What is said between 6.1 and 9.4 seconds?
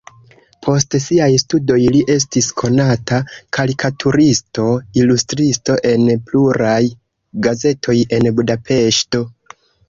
pluraj gazetoj en Budapeŝto.